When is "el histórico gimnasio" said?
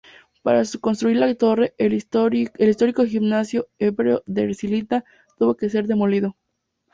1.77-3.67